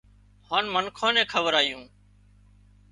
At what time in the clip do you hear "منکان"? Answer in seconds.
0.73-1.11